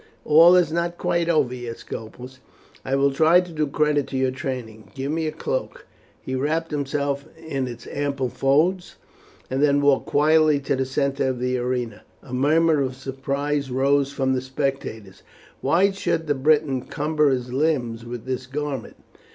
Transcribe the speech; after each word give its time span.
"All 0.25 0.55
is 0.55 0.71
not 0.71 0.97
quite 0.97 1.29
over 1.29 1.53
yet, 1.53 1.77
Scopus. 1.77 2.39
I 2.83 2.95
will 2.95 3.11
try 3.11 3.39
to 3.39 3.51
do 3.51 3.67
credit 3.67 4.07
to 4.07 4.17
your 4.17 4.31
training; 4.31 4.89
give 4.95 5.11
me 5.11 5.25
my 5.25 5.29
cloak." 5.29 5.85
He 6.19 6.33
wrapped 6.33 6.71
himself 6.71 7.25
in 7.37 7.67
its 7.67 7.85
ample 7.85 8.29
folds, 8.29 8.95
and 9.47 9.61
then 9.61 9.79
walked 9.79 10.07
quietly 10.07 10.57
back 10.57 10.65
to 10.69 10.75
the 10.77 10.85
centre 10.87 11.27
of 11.27 11.37
the 11.39 11.55
arena. 11.59 12.01
A 12.23 12.33
murmur 12.33 12.81
of 12.81 12.95
surprise 12.95 13.69
rose 13.69 14.11
from 14.11 14.33
the 14.33 14.41
spectators. 14.41 15.21
Why 15.59 15.91
should 15.91 16.25
the 16.25 16.33
Briton 16.33 16.81
cumber 16.87 17.29
his 17.29 17.53
limbs 17.53 18.03
with 18.03 18.25
this 18.25 18.47
garment? 18.47 18.95